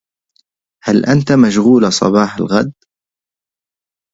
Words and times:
هل 0.83 0.95
أنت 1.05 1.31
مشغول 1.31 1.93
صباح 1.93 2.35
الغد؟ 2.37 2.73